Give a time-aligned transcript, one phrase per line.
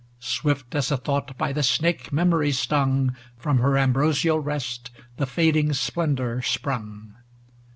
[0.39, 5.27] 'Swift as a Thought by the snake Mem ory stung, From her ambrosial rest the
[5.27, 7.13] fading Splen dor sprung.